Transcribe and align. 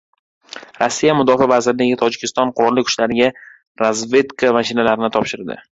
Rossiya 0.83 1.13
Mudofaa 1.19 1.49
vazirligi 1.51 1.99
Tojikiston 2.01 2.55
Qurolli 2.61 2.87
kuchlariga 2.89 3.31
razvedka 3.85 4.55
mashinalarini 4.59 5.17
topshirdi 5.19 5.65